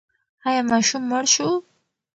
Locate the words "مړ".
1.11-1.23